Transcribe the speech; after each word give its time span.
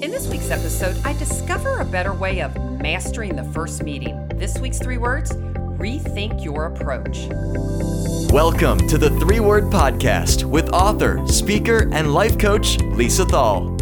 In 0.00 0.12
this 0.12 0.28
week's 0.28 0.52
episode, 0.52 0.96
I 1.04 1.12
discover 1.14 1.80
a 1.80 1.84
better 1.84 2.14
way 2.14 2.40
of 2.40 2.54
mastering 2.80 3.34
the 3.34 3.42
first 3.42 3.82
meeting. 3.82 4.28
This 4.36 4.56
week's 4.60 4.78
three 4.78 4.96
words 4.96 5.32
rethink 5.32 6.44
your 6.44 6.66
approach. 6.66 7.26
Welcome 8.32 8.86
to 8.86 8.96
the 8.96 9.10
Three 9.18 9.40
Word 9.40 9.64
Podcast 9.64 10.44
with 10.44 10.68
author, 10.70 11.26
speaker, 11.26 11.90
and 11.92 12.14
life 12.14 12.38
coach 12.38 12.78
Lisa 12.78 13.24
Thal. 13.24 13.76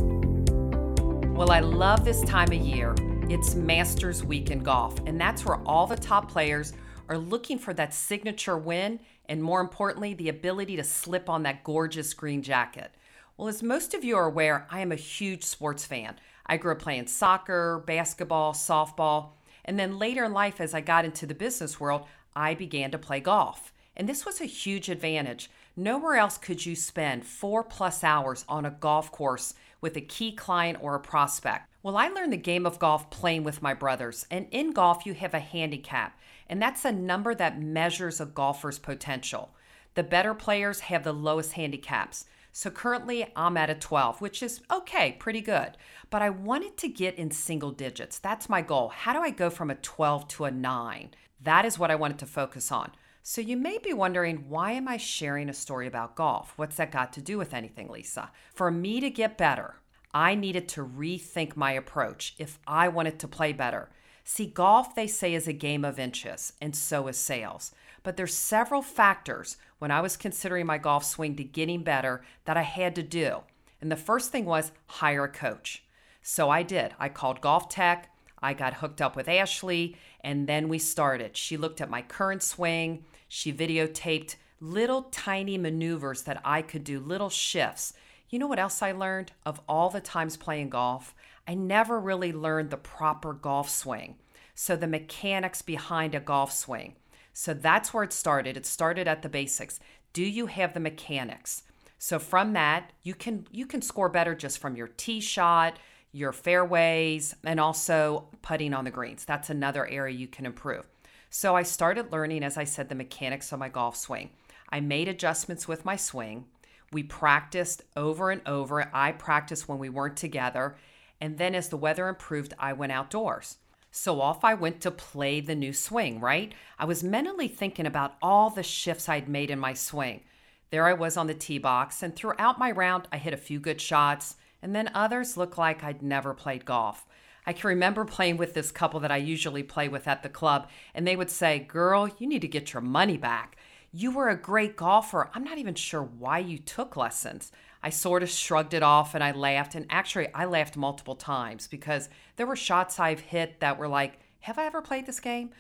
Well, 1.35 1.51
I 1.51 1.61
love 1.61 2.07
this 2.07 2.23
time 2.23 2.51
of 2.51 2.55
year. 2.55 2.95
It's 3.29 3.55
Masters 3.55 4.25
Week 4.25 4.51
in 4.51 4.61
golf, 4.61 4.99
and 5.05 5.21
that's 5.21 5.45
where 5.45 5.57
all 5.67 5.87
the 5.87 5.97
top 5.97 6.31
players 6.31 6.73
are 7.11 7.19
looking 7.19 7.59
for 7.59 7.75
that 7.75 7.93
signature 7.93 8.57
win 8.57 9.01
and, 9.29 9.43
more 9.43 9.61
importantly, 9.61 10.15
the 10.15 10.31
ability 10.31 10.77
to 10.77 10.83
slip 10.83 11.29
on 11.29 11.43
that 11.43 11.63
gorgeous 11.63 12.15
green 12.15 12.41
jacket. 12.41 12.91
Well, 13.37 13.49
as 13.49 13.63
most 13.63 13.93
of 13.93 14.03
you 14.03 14.17
are 14.17 14.27
aware, 14.27 14.67
I 14.71 14.81
am 14.81 14.93
a 14.93 14.97
huge 14.97 15.45
sports 15.45 15.85
fan. 15.85 16.17
I 16.47 16.57
grew 16.57 16.73
up 16.73 16.79
playing 16.79 17.09
soccer, 17.09 17.83
basketball, 17.87 18.55
softball, 18.55 19.33
and 19.63 19.79
then 19.79 19.99
later 19.99 20.25
in 20.25 20.33
life, 20.33 20.59
as 20.59 20.73
I 20.73 20.81
got 20.81 21.05
into 21.05 21.27
the 21.27 21.35
business 21.35 21.79
world, 21.79 22.07
I 22.35 22.55
began 22.55 22.91
to 22.93 22.99
play 22.99 23.21
golf. 23.21 23.75
And 23.95 24.09
this 24.09 24.25
was 24.25 24.41
a 24.41 24.47
huge 24.47 24.89
advantage. 24.89 25.51
Nowhere 25.77 26.17
else 26.17 26.39
could 26.39 26.65
you 26.65 26.75
spend 26.75 27.27
four 27.27 27.63
plus 27.63 28.03
hours 28.03 28.47
on 28.49 28.65
a 28.65 28.71
golf 28.71 29.13
course 29.13 29.53
with 29.83 29.97
a 29.97 30.01
key 30.01 30.33
client 30.33 30.79
or 30.81 30.95
a 30.95 31.01
prospect. 31.01 31.69
Well, 31.83 31.99
I 31.99 32.09
learned 32.09 32.33
the 32.33 32.39
game 32.39 32.65
of 32.65 32.79
golf 32.79 33.11
playing 33.11 33.45
with 33.45 33.61
my 33.61 33.75
brothers. 33.75 34.27
And 34.31 34.47
in 34.51 34.73
golf, 34.73 35.05
you 35.05 35.13
have 35.13 35.35
a 35.35 35.41
handicap, 35.41 36.19
and 36.49 36.63
that's 36.63 36.87
a 36.87 36.93
number 36.93 37.35
that 37.35 37.61
measures 37.61 38.19
a 38.19 38.27
golfer's 38.27 38.79
potential. 38.79 39.51
The 39.95 40.03
better 40.03 40.33
players 40.33 40.81
have 40.81 41.05
the 41.05 41.13
lowest 41.13 41.53
handicaps. 41.53 42.25
So 42.57 42.71
currently 42.71 43.31
I'm 43.37 43.59
at 43.59 43.69
a 43.69 43.75
12, 43.75 44.23
which 44.23 44.43
is 44.43 44.63
okay, 44.73 45.13
pretty 45.19 45.43
good. 45.43 45.77
But 46.09 46.23
I 46.23 46.31
wanted 46.31 46.79
to 46.79 46.89
get 46.89 47.17
in 47.17 47.31
single 47.31 47.71
digits. 47.71 48.19
That's 48.19 48.49
my 48.49 48.63
goal. 48.63 48.89
How 48.89 49.13
do 49.13 49.19
I 49.19 49.29
go 49.29 49.51
from 49.51 49.69
a 49.69 49.75
12 49.75 50.27
to 50.29 50.47
a 50.47 50.51
9? 50.51 51.11
That 51.43 51.67
is 51.67 51.79
what 51.79 51.91
I 51.91 51.97
wanted 51.97 52.19
to 52.21 52.25
focus 52.25 52.73
on. 52.73 52.93
So 53.23 53.43
you 53.43 53.59
may 53.59 53.77
be 53.77 53.93
wondering, 53.93 54.47
why 54.49 54.73
am 54.73 54.89
I 54.89 54.97
sharing 54.97 55.51
a 55.51 55.53
story 55.53 55.87
about 55.87 56.17
golf? 56.17 56.55
What's 56.57 56.77
that 56.77 56.91
got 56.91 57.13
to 57.13 57.21
do 57.21 57.37
with 57.37 57.53
anything, 57.53 57.91
Lisa? 57.91 58.31
For 58.55 58.71
me 58.71 59.01
to 59.01 59.11
get 59.11 59.37
better, 59.37 59.75
I 60.15 60.35
needed 60.35 60.67
to 60.71 60.87
rethink 60.87 61.57
my 61.57 61.73
approach 61.73 62.35
if 62.39 62.59
I 62.67 62.89
wanted 62.89 63.19
to 63.19 63.29
play 63.29 63.53
better. 63.53 63.91
See, 64.25 64.47
golf, 64.47 64.95
they 64.95 65.09
say, 65.09 65.35
is 65.35 65.47
a 65.47 65.53
game 65.53 65.85
of 65.85 65.99
inches, 65.99 66.55
and 66.59 66.75
so 66.75 67.07
is 67.07 67.19
sales. 67.19 67.73
But 68.03 68.17
there's 68.17 68.35
several 68.35 68.81
factors 68.81 69.59
when 69.79 69.91
I 69.91 70.01
was 70.01 70.17
considering 70.17 70.67
my 70.67 70.79
golf 70.79 71.05
swing 71.05 71.37
to 71.37 71.45
getting 71.45 71.83
better 71.83 72.23
that 72.45 72.57
I 72.57 72.63
had 72.63 72.95
to 72.97 73.03
do. 73.03 73.41
And 73.81 73.91
the 73.91 73.97
first 73.97 74.33
thing 74.33 74.45
was 74.45 74.73
hire 74.87 75.25
a 75.25 75.29
coach. 75.29 75.85
So 76.23 76.51
I 76.51 76.63
did. 76.63 76.95
I 76.99 77.09
called 77.09 77.41
GolfTec. 77.41 78.05
I 78.43 78.55
got 78.55 78.75
hooked 78.75 79.01
up 79.01 79.17
with 79.17 79.29
Ashley, 79.29 79.97
and 80.21 80.47
then 80.47 80.69
we 80.69 80.79
started. 80.79 81.37
She 81.37 81.57
looked 81.57 81.81
at 81.81 81.91
my 81.91 82.03
current 82.03 82.43
swing. 82.43 83.05
She 83.29 83.53
videotaped 83.53 84.37
little 84.61 85.03
tiny 85.03 85.59
maneuvers 85.59 86.23
that 86.23 86.41
I 86.45 86.63
could 86.63 86.85
do, 86.85 87.01
little 87.01 87.31
shifts. 87.31 87.93
You 88.29 88.39
know 88.39 88.47
what 88.47 88.59
else 88.59 88.83
I 88.83 88.93
learned? 88.93 89.33
Of 89.45 89.61
all 89.69 89.91
the 89.91 90.01
times 90.01 90.37
playing 90.37 90.71
golf, 90.71 91.15
I 91.47 91.55
never 91.55 92.01
really 92.01 92.33
learned 92.33 92.71
the 92.71 92.77
proper 92.77 93.33
golf 93.33 93.71
swing. 93.71 94.17
So, 94.55 94.75
the 94.75 94.87
mechanics 94.87 95.61
behind 95.63 96.15
a 96.15 96.21
golf 96.21 96.51
swing. 96.53 96.95
So 97.39 97.53
that's 97.53 97.93
where 97.93 98.03
it 98.03 98.15
started. 98.15 98.57
It 98.57 98.65
started 98.65 99.07
at 99.07 99.21
the 99.21 99.29
basics. 99.29 99.79
Do 100.15 100.25
you 100.25 100.47
have 100.47 100.73
the 100.73 100.81
mechanics? 100.81 101.65
So 101.99 102.19
from 102.19 102.55
that, 102.55 102.95
you 103.03 103.15
can 103.15 103.47
you 103.53 103.67
can 103.67 103.83
score 103.83 104.09
better 104.09 104.35
just 104.35 104.59
from 104.59 104.75
your 104.75 104.89
tee 104.89 105.21
shot, 105.21 105.79
your 106.13 106.33
fairways, 106.33 107.37
and 107.45 107.61
also 107.61 108.29
putting 108.41 108.73
on 108.73 108.85
the 108.85 108.91
greens. 108.91 109.27
That's 109.27 109.51
another 109.51 109.87
area 109.87 110.17
you 110.17 110.29
can 110.29 110.47
improve. 110.47 110.87
So 111.29 111.55
I 111.55 111.63
started 111.63 112.11
learning, 112.11 112.43
as 112.43 112.57
I 112.57 112.65
said, 112.65 112.89
the 112.89 112.95
mechanics 112.95 113.53
of 113.53 113.59
my 113.59 113.69
golf 113.69 113.99
swing. 113.99 114.31
I 114.71 114.81
made 114.81 115.07
adjustments 115.07 115.69
with 115.69 115.85
my 115.85 115.97
swing. 115.97 116.47
We 116.91 117.03
practiced 117.03 117.83
over 117.97 118.31
and 118.31 118.41
over. 118.47 118.89
I 118.95 119.13
practiced 119.13 119.69
when 119.69 119.79
we 119.79 119.91
weren't 119.91 120.17
together. 120.17 120.79
And 121.21 121.37
then 121.37 121.55
as 121.55 121.69
the 121.69 121.77
weather 121.77 122.09
improved, 122.09 122.55
I 122.59 122.73
went 122.73 122.93
outdoors. 122.93 123.59
So 123.97 124.21
off 124.21 124.45
I 124.45 124.53
went 124.53 124.83
to 124.83 124.91
play 124.91 125.41
the 125.41 125.55
new 125.55 125.73
swing, 125.73 126.21
right? 126.21 126.53
I 126.79 126.85
was 126.85 127.03
mentally 127.03 127.49
thinking 127.49 127.87
about 127.87 128.17
all 128.21 128.51
the 128.51 128.63
shifts 128.63 129.09
I'd 129.09 129.27
made 129.27 129.51
in 129.51 129.59
my 129.59 129.73
swing. 129.73 130.21
There 130.69 130.87
I 130.87 130.93
was 130.93 131.17
on 131.17 131.29
the 131.29 131.35
tee 131.35 131.57
box, 131.57 132.03
and 132.03 132.15
throughout 132.15 132.59
my 132.59 132.71
round, 132.71 133.09
I 133.11 133.17
hit 133.17 133.33
a 133.33 133.39
few 133.39 133.59
good 133.59 133.81
shots, 133.81 134.37
and 134.61 134.77
then 134.77 134.91
others 134.93 135.39
looked 135.39 135.57
like 135.57 135.83
I'd 135.83 136.03
never 136.03 136.35
played 136.35 136.67
golf. 136.67 137.07
I 137.47 137.55
can 137.55 137.69
remember 137.69 138.05
playing 138.05 138.37
with 138.37 138.53
this 138.53 138.71
couple 138.71 139.01
that 139.01 139.11
I 139.11 139.17
usually 139.17 139.63
play 139.63 139.89
with 139.89 140.07
at 140.07 140.23
the 140.23 140.29
club, 140.29 140.69
and 140.95 141.07
they 141.07 141.17
would 141.17 141.31
say, 141.31 141.61
Girl, 141.61 142.11
you 142.19 142.27
need 142.27 142.43
to 142.43 142.49
get 142.49 142.75
your 142.75 142.83
money 142.83 143.17
back. 143.17 143.57
You 143.93 144.11
were 144.11 144.29
a 144.29 144.37
great 144.37 144.77
golfer. 144.77 145.31
I'm 145.33 145.45
not 145.45 145.57
even 145.57 145.75
sure 145.75 146.03
why 146.03 146.41
you 146.41 146.59
took 146.59 146.99
lessons. 146.99 147.51
I 147.87 147.91
sort 147.91 148.25
of 148.25 148.31
shrugged 148.31 148.75
it 148.75 148.83
off 148.83 149.15
and 149.15 149.23
I 149.23 149.31
laughed. 149.31 149.77
And 149.77 149.87
actually, 149.91 150.27
I 150.35 150.45
laughed 150.45 150.77
multiple 150.77 151.15
times 151.15 151.69
because 151.69 152.09
there 152.35 152.45
were 152.45 152.57
shots 152.57 152.99
I've 152.99 153.21
hit 153.21 153.61
that 153.61 153.79
were 153.79 153.87
like, 153.87 154.19
Have 154.41 154.59
I 154.59 154.67
ever 154.67 154.83
played 154.83 155.07
this 155.07 155.21
game? 155.21 155.51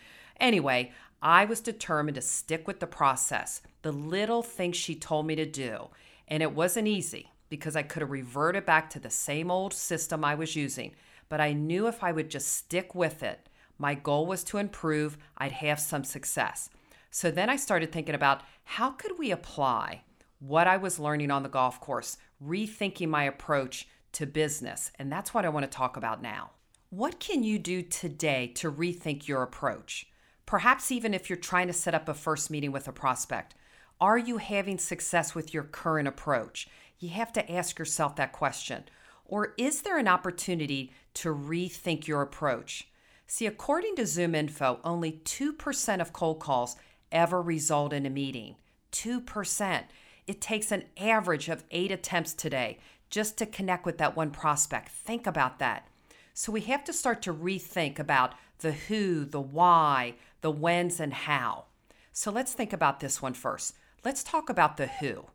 Anyway, 0.40 0.90
I 1.22 1.44
was 1.44 1.60
determined 1.60 2.16
to 2.16 2.20
stick 2.20 2.66
with 2.66 2.80
the 2.80 2.86
process, 2.88 3.62
the 3.82 3.92
little 3.92 4.42
things 4.42 4.74
she 4.74 4.96
told 4.96 5.24
me 5.24 5.36
to 5.36 5.46
do. 5.46 5.90
And 6.26 6.42
it 6.42 6.50
wasn't 6.50 6.88
easy 6.88 7.30
because 7.48 7.76
I 7.76 7.84
could 7.84 8.02
have 8.02 8.10
reverted 8.10 8.66
back 8.66 8.90
to 8.90 8.98
the 8.98 9.08
same 9.08 9.48
old 9.48 9.72
system 9.72 10.24
I 10.24 10.34
was 10.34 10.56
using. 10.56 10.96
But 11.28 11.40
I 11.40 11.52
knew 11.52 11.86
if 11.86 12.02
I 12.02 12.10
would 12.10 12.28
just 12.28 12.48
stick 12.48 12.92
with 12.92 13.22
it, 13.22 13.48
my 13.78 13.94
goal 13.94 14.26
was 14.26 14.42
to 14.44 14.58
improve, 14.58 15.16
I'd 15.38 15.52
have 15.52 15.78
some 15.78 16.02
success. 16.02 16.70
So 17.08 17.30
then 17.30 17.48
I 17.48 17.54
started 17.54 17.92
thinking 17.92 18.16
about 18.16 18.42
how 18.64 18.90
could 18.90 19.16
we 19.16 19.30
apply 19.30 20.02
what 20.38 20.66
I 20.66 20.76
was 20.76 20.98
learning 20.98 21.30
on 21.30 21.42
the 21.42 21.48
golf 21.48 21.80
course, 21.80 22.18
rethinking 22.44 23.08
my 23.08 23.24
approach 23.24 23.88
to 24.12 24.26
business. 24.26 24.90
And 24.98 25.10
that's 25.10 25.34
what 25.34 25.44
I 25.44 25.48
want 25.48 25.70
to 25.70 25.76
talk 25.76 25.96
about 25.96 26.22
now. 26.22 26.50
What 26.90 27.18
can 27.20 27.42
you 27.42 27.58
do 27.58 27.82
today 27.82 28.52
to 28.56 28.70
rethink 28.70 29.26
your 29.26 29.42
approach? 29.42 30.06
Perhaps 30.46 30.92
even 30.92 31.12
if 31.12 31.28
you're 31.28 31.36
trying 31.36 31.66
to 31.66 31.72
set 31.72 31.94
up 31.94 32.08
a 32.08 32.14
first 32.14 32.50
meeting 32.50 32.72
with 32.72 32.86
a 32.86 32.92
prospect. 32.92 33.54
Are 34.00 34.18
you 34.18 34.36
having 34.36 34.78
success 34.78 35.34
with 35.34 35.52
your 35.52 35.64
current 35.64 36.06
approach? 36.06 36.68
You 36.98 37.08
have 37.10 37.32
to 37.32 37.52
ask 37.52 37.78
yourself 37.78 38.16
that 38.16 38.32
question. 38.32 38.84
Or 39.24 39.54
is 39.58 39.82
there 39.82 39.98
an 39.98 40.06
opportunity 40.06 40.92
to 41.14 41.34
rethink 41.34 42.06
your 42.06 42.22
approach? 42.22 42.88
See, 43.26 43.46
according 43.46 43.96
to 43.96 44.06
Zoom 44.06 44.34
Info, 44.34 44.78
only 44.84 45.20
2% 45.24 46.00
of 46.00 46.12
cold 46.12 46.38
calls 46.38 46.76
ever 47.10 47.42
result 47.42 47.92
in 47.92 48.06
a 48.06 48.10
meeting. 48.10 48.56
2% 48.92 49.84
it 50.26 50.40
takes 50.40 50.72
an 50.72 50.84
average 50.96 51.48
of 51.48 51.64
eight 51.70 51.92
attempts 51.92 52.34
today 52.34 52.78
just 53.10 53.38
to 53.38 53.46
connect 53.46 53.86
with 53.86 53.98
that 53.98 54.16
one 54.16 54.30
prospect. 54.30 54.88
Think 54.88 55.26
about 55.26 55.58
that. 55.60 55.88
So 56.34 56.52
we 56.52 56.62
have 56.62 56.84
to 56.84 56.92
start 56.92 57.22
to 57.22 57.34
rethink 57.34 57.98
about 57.98 58.34
the 58.58 58.72
who, 58.72 59.24
the 59.24 59.40
why, 59.40 60.14
the 60.40 60.50
whens, 60.50 61.00
and 61.00 61.12
how. 61.12 61.66
So 62.12 62.30
let's 62.30 62.52
think 62.52 62.72
about 62.72 63.00
this 63.00 63.22
one 63.22 63.34
first. 63.34 63.74
Let's 64.04 64.24
talk 64.24 64.48
about 64.48 64.76
the 64.76 64.86
who. 64.86 65.26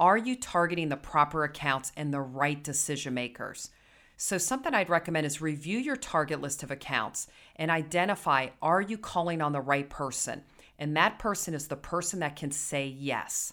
Are 0.00 0.16
you 0.16 0.36
targeting 0.36 0.88
the 0.88 0.96
proper 0.96 1.44
accounts 1.44 1.92
and 1.96 2.12
the 2.12 2.20
right 2.20 2.62
decision 2.62 3.14
makers? 3.14 3.70
So, 4.16 4.38
something 4.38 4.74
I'd 4.74 4.88
recommend 4.88 5.26
is 5.26 5.40
review 5.40 5.78
your 5.78 5.96
target 5.96 6.40
list 6.40 6.62
of 6.62 6.70
accounts 6.70 7.26
and 7.56 7.70
identify 7.70 8.48
are 8.62 8.80
you 8.80 8.96
calling 8.96 9.42
on 9.42 9.52
the 9.52 9.60
right 9.60 9.88
person? 9.88 10.42
And 10.78 10.96
that 10.96 11.18
person 11.18 11.52
is 11.52 11.68
the 11.68 11.76
person 11.76 12.20
that 12.20 12.36
can 12.36 12.50
say 12.50 12.86
yes. 12.86 13.52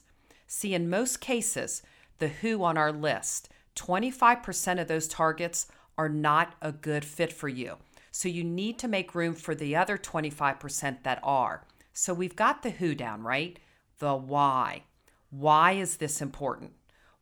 See, 0.54 0.74
in 0.74 0.90
most 0.90 1.22
cases, 1.22 1.82
the 2.20 2.28
who 2.28 2.62
on 2.66 2.78
our 2.78 2.92
list, 2.92 3.48
25% 3.78 4.82
of 4.82 4.90
those 4.90 5.08
targets 5.08 5.68
are 5.98 6.10
not 6.10 6.56
a 6.62 6.74
good 6.74 7.06
fit 7.06 7.32
for 7.32 7.48
you. 7.48 7.78
So 8.12 8.28
you 8.28 8.44
need 8.44 8.78
to 8.80 8.90
make 8.90 9.16
room 9.16 9.34
for 9.34 9.56
the 9.56 9.78
other 9.78 9.98
25% 9.98 11.04
that 11.04 11.22
are. 11.24 11.66
So 11.94 12.14
we've 12.14 12.36
got 12.36 12.64
the 12.64 12.72
who 12.72 12.94
down, 12.96 13.24
right? 13.24 13.60
The 14.00 14.14
why. 14.14 14.84
Why 15.30 15.72
is 15.72 15.96
this 15.96 16.22
important? 16.22 16.74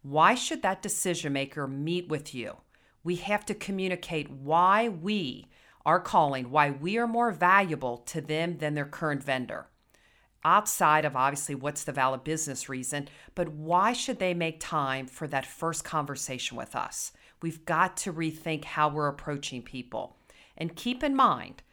Why 0.01 0.33
should 0.33 0.63
that 0.63 0.81
decision 0.81 1.31
maker 1.31 1.67
meet 1.67 2.09
with 2.09 2.33
you? 2.33 2.57
We 3.03 3.17
have 3.17 3.45
to 3.45 3.53
communicate 3.53 4.31
why 4.31 4.89
we 4.89 5.49
are 5.85 5.99
calling, 5.99 6.49
why 6.49 6.71
we 6.71 6.97
are 6.97 7.07
more 7.07 7.31
valuable 7.31 7.97
to 8.07 8.21
them 8.21 8.57
than 8.57 8.73
their 8.73 8.85
current 8.85 9.23
vendor 9.23 9.67
outside 10.43 11.05
of 11.05 11.15
obviously 11.15 11.55
what's 11.55 11.83
the 11.83 11.91
valid 11.91 12.23
business 12.23 12.69
reason, 12.69 13.07
but 13.35 13.49
why 13.49 13.93
should 13.93 14.19
they 14.19 14.33
make 14.33 14.59
time 14.59 15.07
for 15.07 15.27
that 15.27 15.45
first 15.45 15.83
conversation 15.83 16.57
with 16.57 16.75
us? 16.75 17.11
We've 17.41 17.65
got 17.65 17.97
to 17.97 18.13
rethink 18.13 18.65
how 18.65 18.89
we're 18.89 19.07
approaching 19.07 19.61
people. 19.61 20.17
And 20.57 20.75
keep 20.75 21.03
in 21.03 21.15
mind, 21.15 21.63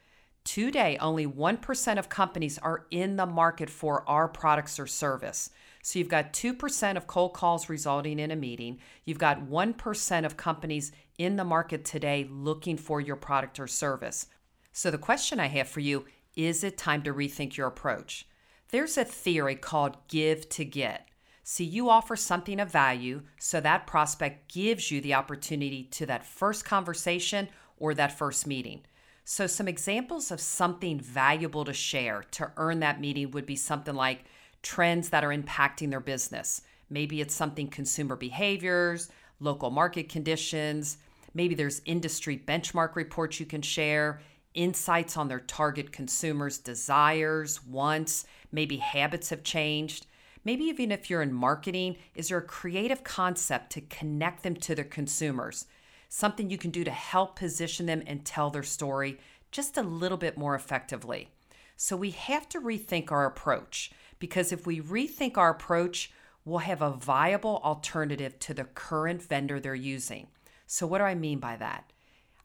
today 0.45 0.97
only 1.01 1.27
1% 1.27 1.99
of 1.99 2.09
companies 2.09 2.59
are 2.59 2.87
in 2.91 3.17
the 3.17 3.27
market 3.27 3.69
for 3.69 4.09
our 4.09 4.29
products 4.29 4.79
or 4.79 4.87
service. 4.87 5.51
So 5.83 5.99
you've 5.99 6.09
got 6.09 6.33
2% 6.33 6.97
of 6.97 7.07
cold 7.07 7.33
calls 7.33 7.69
resulting 7.69 8.19
in 8.19 8.31
a 8.31 8.37
meeting. 8.37 8.79
You've 9.05 9.19
got 9.19 9.47
1% 9.47 10.25
of 10.25 10.37
companies 10.37 10.93
in 11.19 11.37
the 11.37 11.45
market 11.45 11.85
today 11.85 12.27
looking 12.31 12.77
for 12.77 13.01
your 13.01 13.17
product 13.17 13.61
or 13.61 13.67
service. 13.67 14.27
So 14.73 14.91
the 14.91 14.99
question 14.99 15.41
I 15.41 15.47
have 15.47 15.69
for 15.69 15.81
you 15.81 16.05
is 16.35 16.63
it 16.63 16.77
time 16.77 17.03
to 17.03 17.15
rethink 17.15 17.57
your 17.57 17.67
approach? 17.67 18.27
There's 18.71 18.99
a 18.99 19.05
theory 19.05 19.55
called 19.55 19.97
give 20.09 20.49
to 20.51 20.65
get. 20.65 21.09
See, 21.45 21.65
you 21.65 21.89
offer 21.89 22.17
something 22.17 22.59
of 22.59 22.73
value, 22.73 23.23
so 23.39 23.61
that 23.61 23.87
prospect 23.87 24.53
gives 24.53 24.91
you 24.91 25.01
the 25.01 25.15
opportunity 25.15 25.85
to 25.93 26.07
that 26.07 26.27
first 26.27 26.65
conversation 26.65 27.49
or 27.79 27.95
that 27.95 28.19
first 28.19 28.47
meeting. 28.49 28.83
So, 29.25 29.47
some 29.47 29.69
examples 29.69 30.33
of 30.33 30.41
something 30.41 30.99
valuable 30.99 31.65
to 31.65 31.73
share 31.73 32.25
to 32.33 32.51
earn 32.57 32.81
that 32.81 33.01
meeting 33.01 33.31
would 33.31 33.47
be 33.47 33.57
something 33.57 33.95
like 33.95 34.25
trends 34.63 35.11
that 35.11 35.25
are 35.25 35.37
impacting 35.37 35.91
their 35.91 36.01
business. 36.01 36.63
Maybe 36.91 37.21
it's 37.21 37.35
something 37.35 37.69
consumer 37.69 38.17
behaviors, 38.17 39.11
local 39.39 39.71
market 39.71 40.09
conditions, 40.09 40.99
maybe 41.35 41.55
there's 41.55 41.83
industry 41.85 42.43
benchmark 42.45 42.97
reports 42.97 43.39
you 43.39 43.47
can 43.47 43.63
share, 43.63 44.21
insights 44.56 45.17
on 45.17 45.29
their 45.29 45.41
target 45.41 45.93
consumers' 45.93 46.58
desires, 46.58 47.64
wants, 47.64 48.25
maybe 48.50 48.79
habits 48.79 49.31
have 49.31 49.44
changed. 49.44 50.06
Maybe 50.44 50.64
even 50.64 50.91
if 50.91 51.08
you're 51.08 51.23
in 51.23 51.32
marketing, 51.32 51.97
is 52.14 52.29
there 52.29 52.38
a 52.38 52.43
creative 52.43 53.05
concept 53.05 53.70
to 53.73 53.81
connect 53.81 54.43
them 54.43 54.56
to 54.56 54.75
their 54.75 54.85
consumers? 54.85 55.67
Something 56.08 56.50
you 56.50 56.58
can 56.58 56.70
do 56.70 56.85
to 56.85 56.91
help 56.91 57.37
position 57.37 57.87
them 57.87 58.03
and 58.06 58.25
tell 58.25 58.50
their 58.50 58.62
story 58.62 59.19
just 59.50 59.76
a 59.76 59.82
little 59.82 60.19
bit 60.19 60.37
more 60.37 60.55
effectively. 60.55 61.31
So 61.76 61.97
we 61.97 62.11
have 62.11 62.49
to 62.50 62.61
rethink 62.61 63.12
our 63.12 63.26
approach 63.26 63.91
because 64.19 64.53
if 64.53 64.67
we 64.67 64.81
rethink 64.81 65.37
our 65.37 65.50
approach, 65.50 66.11
we'll 66.44 66.58
have 66.58 66.81
a 66.81 66.91
viable 66.91 67.61
alternative 67.62 68.38
to 68.38 68.55
the 68.55 68.64
current 68.64 69.23
vendor 69.23 69.61
they're 69.61 69.75
using. 69.75 70.29
So, 70.67 70.87
what 70.87 70.99
do 70.99 71.05
I 71.05 71.14
mean 71.14 71.38
by 71.38 71.56
that? 71.56 71.93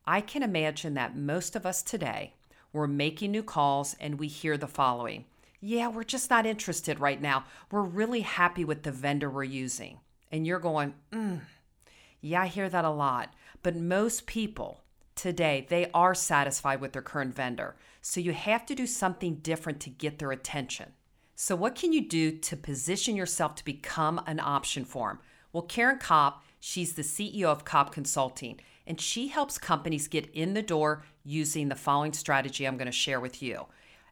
I 0.05 0.21
can 0.21 0.43
imagine 0.43 0.93
that 0.95 1.15
most 1.15 1.55
of 1.55 1.65
us 1.65 1.83
today, 1.83 2.33
we're 2.73 2.87
making 2.87 3.31
new 3.31 3.43
calls 3.43 3.95
and 3.99 4.19
we 4.19 4.27
hear 4.27 4.57
the 4.57 4.67
following 4.67 5.25
yeah, 5.63 5.87
we're 5.87 6.03
just 6.03 6.31
not 6.31 6.47
interested 6.47 6.99
right 6.99 7.21
now. 7.21 7.45
We're 7.69 7.83
really 7.83 8.21
happy 8.21 8.65
with 8.65 8.81
the 8.81 8.91
vendor 8.91 9.29
we're 9.29 9.43
using. 9.43 9.99
And 10.31 10.47
you're 10.47 10.59
going, 10.59 10.95
mm, 11.13 11.41
yeah, 12.19 12.41
I 12.41 12.47
hear 12.47 12.67
that 12.67 12.83
a 12.83 12.89
lot. 12.89 13.33
But 13.61 13.75
most 13.75 14.25
people 14.25 14.81
today, 15.15 15.67
they 15.69 15.91
are 15.93 16.15
satisfied 16.15 16.81
with 16.81 16.93
their 16.93 17.03
current 17.03 17.35
vendor. 17.35 17.75
So 18.01 18.19
you 18.19 18.33
have 18.33 18.65
to 18.65 18.75
do 18.75 18.87
something 18.87 19.35
different 19.35 19.79
to 19.81 19.91
get 19.91 20.17
their 20.17 20.31
attention. 20.31 20.93
So, 21.35 21.55
what 21.55 21.75
can 21.75 21.93
you 21.93 22.07
do 22.07 22.31
to 22.31 22.57
position 22.57 23.15
yourself 23.15 23.55
to 23.55 23.65
become 23.65 24.21
an 24.27 24.39
option 24.39 24.85
for 24.85 25.09
them? 25.09 25.19
Well, 25.53 25.63
Karen 25.63 25.97
Kopp, 25.97 26.43
she's 26.59 26.93
the 26.93 27.01
CEO 27.01 27.45
of 27.45 27.65
Kopp 27.65 27.91
Consulting, 27.91 28.59
and 28.85 28.99
she 28.99 29.27
helps 29.27 29.57
companies 29.57 30.07
get 30.07 30.29
in 30.33 30.53
the 30.53 30.61
door 30.61 31.03
using 31.23 31.69
the 31.69 31.75
following 31.75 32.13
strategy 32.13 32.65
I'm 32.65 32.77
going 32.77 32.85
to 32.87 32.91
share 32.91 33.19
with 33.19 33.41
you. 33.41 33.67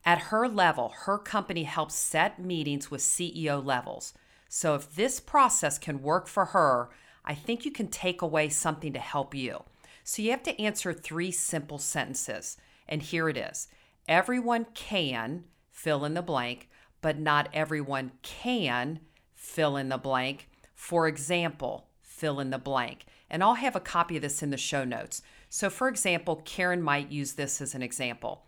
At 0.06 0.19
her 0.19 0.48
level, 0.48 0.94
her 1.06 1.18
company 1.18 1.63
helps 1.63 1.95
set 1.95 2.39
meetings 2.39 2.89
with 2.89 3.01
CEO 3.01 3.63
levels. 3.63 4.13
So 4.48 4.75
if 4.75 4.95
this 4.95 5.19
process 5.19 5.77
can 5.77 6.01
work 6.01 6.27
for 6.27 6.45
her, 6.45 6.89
I 7.25 7.36
think 7.36 7.66
you 7.66 7.71
can 7.71 7.88
take 7.88 8.21
away 8.21 8.50
something 8.50 8.94
to 8.94 9.00
help 9.00 9.36
you. 9.36 9.63
So 10.04 10.21
you 10.21 10.31
have 10.31 10.44
to 10.44 10.60
answer 10.60 10.94
three 10.94 11.31
simple 11.31 11.77
sentences. 11.77 12.57
And 12.88 13.01
here 13.01 13.30
it 13.30 13.38
is 13.38 13.68
Everyone 14.07 14.65
can 14.74 15.44
fill 15.69 16.04
in 16.04 16.15
the 16.15 16.22
blank, 16.22 16.69
but 17.01 17.19
not 17.19 17.50
everyone 17.54 18.12
can 18.24 19.01
fill 19.36 19.77
in 19.77 19.89
the 19.89 19.98
blank. 19.98 20.50
For 20.74 21.07
example, 21.07 21.88
fill 22.01 22.39
in 22.39 22.50
the 22.50 22.57
blank. 22.57 23.06
And 23.30 23.44
I'll 23.44 23.56
have 23.56 23.76
a 23.76 23.81
copy 23.81 24.16
of 24.16 24.22
this 24.22 24.42
in 24.42 24.50
the 24.50 24.58
show 24.58 24.84
notes. 24.84 25.22
So, 25.50 25.70
for 25.70 25.88
example, 25.88 26.42
Karen 26.46 26.81
might 26.81 27.12
use 27.12 27.34
this 27.34 27.62
as 27.62 27.76
an 27.76 27.81
example. 27.81 28.44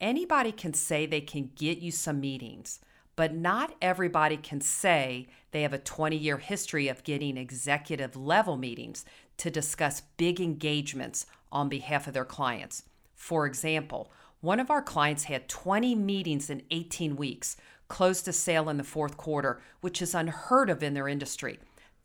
Anybody 0.00 0.52
can 0.52 0.74
say 0.74 1.06
they 1.06 1.20
can 1.20 1.50
get 1.56 1.78
you 1.78 1.90
some 1.90 2.20
meetings, 2.20 2.80
but 3.14 3.34
not 3.34 3.74
everybody 3.80 4.36
can 4.36 4.60
say 4.60 5.26
they 5.50 5.62
have 5.62 5.72
a 5.72 5.78
20 5.78 6.16
year 6.16 6.36
history 6.36 6.88
of 6.88 7.04
getting 7.04 7.36
executive 7.36 8.14
level 8.14 8.56
meetings 8.56 9.04
to 9.38 9.50
discuss 9.50 10.02
big 10.18 10.40
engagements 10.40 11.26
on 11.50 11.68
behalf 11.68 12.06
of 12.06 12.14
their 12.14 12.24
clients. 12.24 12.82
For 13.14 13.46
example, 13.46 14.10
one 14.40 14.60
of 14.60 14.70
our 14.70 14.82
clients 14.82 15.24
had 15.24 15.48
20 15.48 15.94
meetings 15.94 16.50
in 16.50 16.62
18 16.70 17.16
weeks, 17.16 17.56
closed 17.88 18.28
a 18.28 18.32
sale 18.32 18.68
in 18.68 18.76
the 18.76 18.84
fourth 18.84 19.16
quarter, 19.16 19.60
which 19.80 20.02
is 20.02 20.14
unheard 20.14 20.68
of 20.68 20.82
in 20.82 20.94
their 20.94 21.08
industry. 21.08 21.58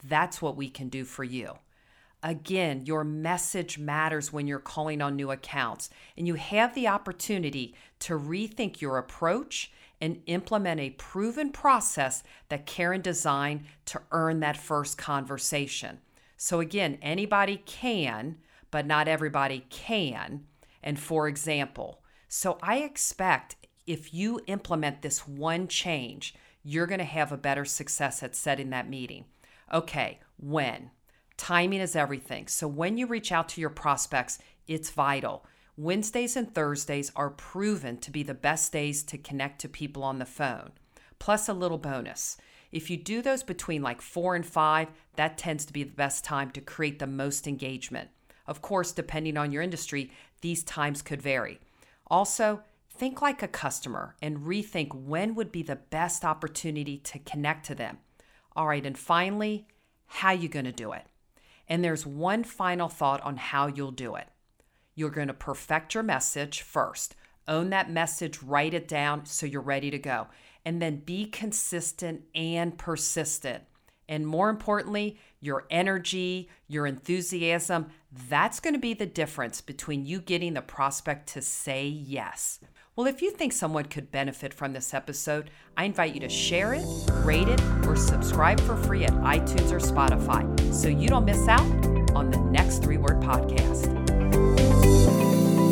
That's 0.03 0.41
what 0.41 0.55
we 0.55 0.69
can 0.69 0.87
do 0.87 1.03
for 1.03 1.23
you. 1.23 1.55
Again, 2.23 2.85
your 2.85 3.03
message 3.03 3.79
matters 3.79 4.31
when 4.31 4.45
you're 4.45 4.59
calling 4.59 5.01
on 5.01 5.15
new 5.15 5.31
accounts, 5.31 5.89
and 6.15 6.27
you 6.27 6.35
have 6.35 6.75
the 6.75 6.87
opportunity 6.87 7.73
to 7.99 8.17
rethink 8.17 8.79
your 8.79 8.97
approach 8.97 9.71
and 9.99 10.21
implement 10.27 10.79
a 10.79 10.91
proven 10.91 11.51
process 11.51 12.23
that 12.49 12.65
Karen 12.65 13.01
designed 13.01 13.65
to 13.85 14.01
earn 14.11 14.39
that 14.39 14.57
first 14.57 14.97
conversation. 14.97 15.99
So, 16.37 16.59
again, 16.59 16.97
anybody 17.01 17.57
can, 17.65 18.37
but 18.71 18.85
not 18.85 19.07
everybody 19.07 19.65
can. 19.69 20.45
And 20.83 20.99
for 20.99 21.27
example, 21.27 22.01
so 22.27 22.57
I 22.61 22.77
expect 22.79 23.55
if 23.85 24.13
you 24.13 24.41
implement 24.47 25.01
this 25.01 25.27
one 25.27 25.67
change, 25.67 26.33
you're 26.63 26.87
going 26.87 26.99
to 26.99 27.05
have 27.05 27.31
a 27.31 27.37
better 27.37 27.65
success 27.65 28.23
at 28.23 28.35
setting 28.35 28.69
that 28.69 28.89
meeting. 28.89 29.25
Okay, 29.73 30.19
when? 30.37 30.91
Timing 31.41 31.79
is 31.79 31.95
everything. 31.95 32.45
So 32.45 32.67
when 32.67 32.99
you 32.99 33.07
reach 33.07 33.31
out 33.31 33.49
to 33.49 33.61
your 33.61 33.71
prospects, 33.71 34.37
it's 34.67 34.91
vital. 34.91 35.43
Wednesdays 35.75 36.37
and 36.37 36.53
Thursdays 36.53 37.11
are 37.15 37.31
proven 37.31 37.97
to 37.97 38.11
be 38.11 38.21
the 38.21 38.35
best 38.35 38.71
days 38.71 39.01
to 39.05 39.17
connect 39.17 39.59
to 39.61 39.67
people 39.67 40.03
on 40.03 40.19
the 40.19 40.25
phone. 40.25 40.69
Plus, 41.17 41.49
a 41.49 41.53
little 41.53 41.79
bonus. 41.79 42.37
If 42.71 42.91
you 42.91 42.97
do 42.97 43.23
those 43.23 43.41
between 43.41 43.81
like 43.81 44.03
four 44.03 44.35
and 44.35 44.45
five, 44.45 44.89
that 45.15 45.39
tends 45.39 45.65
to 45.65 45.73
be 45.73 45.83
the 45.83 45.91
best 45.91 46.23
time 46.23 46.51
to 46.51 46.61
create 46.61 46.99
the 46.99 47.07
most 47.07 47.47
engagement. 47.47 48.11
Of 48.45 48.61
course, 48.61 48.91
depending 48.91 49.35
on 49.35 49.51
your 49.51 49.63
industry, 49.63 50.11
these 50.41 50.63
times 50.63 51.01
could 51.01 51.23
vary. 51.23 51.59
Also, 52.05 52.61
think 52.91 53.19
like 53.19 53.41
a 53.41 53.47
customer 53.47 54.15
and 54.21 54.41
rethink 54.41 54.93
when 54.93 55.33
would 55.33 55.51
be 55.51 55.63
the 55.63 55.77
best 55.77 56.23
opportunity 56.23 56.99
to 56.99 57.17
connect 57.17 57.65
to 57.65 57.73
them. 57.73 57.97
All 58.55 58.67
right, 58.67 58.85
and 58.85 58.95
finally, 58.95 59.65
how 60.05 60.33
you 60.33 60.47
going 60.47 60.65
to 60.65 60.71
do 60.71 60.91
it? 60.91 61.07
And 61.71 61.81
there's 61.81 62.05
one 62.05 62.43
final 62.43 62.89
thought 62.89 63.21
on 63.21 63.37
how 63.37 63.67
you'll 63.67 63.91
do 63.91 64.15
it. 64.15 64.27
You're 64.93 65.09
going 65.09 65.29
to 65.29 65.33
perfect 65.33 65.93
your 65.93 66.03
message 66.03 66.63
first. 66.63 67.15
Own 67.47 67.69
that 67.69 67.89
message, 67.89 68.43
write 68.43 68.73
it 68.73 68.89
down 68.89 69.25
so 69.25 69.45
you're 69.45 69.61
ready 69.61 69.89
to 69.89 69.97
go. 69.97 70.27
And 70.65 70.81
then 70.81 70.97
be 70.97 71.27
consistent 71.27 72.23
and 72.35 72.77
persistent. 72.77 73.63
And 74.09 74.27
more 74.27 74.49
importantly, 74.49 75.17
your 75.39 75.65
energy, 75.69 76.49
your 76.67 76.85
enthusiasm, 76.87 77.87
that's 78.27 78.59
going 78.59 78.73
to 78.73 78.79
be 78.79 78.93
the 78.93 79.05
difference 79.05 79.61
between 79.61 80.05
you 80.05 80.19
getting 80.19 80.55
the 80.55 80.61
prospect 80.61 81.29
to 81.29 81.41
say 81.41 81.87
yes. 81.87 82.59
Well, 82.97 83.07
if 83.07 83.21
you 83.21 83.31
think 83.31 83.53
someone 83.53 83.85
could 83.85 84.11
benefit 84.11 84.53
from 84.53 84.73
this 84.73 84.93
episode, 84.93 85.49
I 85.77 85.85
invite 85.85 86.13
you 86.13 86.19
to 86.19 86.29
share 86.29 86.73
it, 86.73 86.85
rate 87.23 87.47
it, 87.47 87.61
or 87.87 87.95
subscribe 87.95 88.59
for 88.59 88.75
free 88.75 89.05
at 89.05 89.13
iTunes 89.13 89.71
or 89.71 89.79
Spotify 89.79 90.73
so 90.73 90.89
you 90.89 91.07
don't 91.07 91.23
miss 91.23 91.47
out 91.47 91.61
on 92.13 92.31
the 92.31 92.37
next 92.37 92.83
three 92.83 92.97
word 92.97 93.21
podcast. 93.21 93.87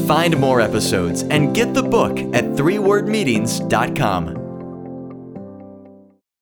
Find 0.08 0.40
more 0.40 0.62
episodes 0.62 1.24
and 1.24 1.54
get 1.54 1.74
the 1.74 1.84
book 1.84 2.18
at 2.34 2.46
threewordmeetings.com. 2.56 4.39